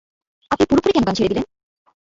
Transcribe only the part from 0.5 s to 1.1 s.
আপনি পুরোপুরি গান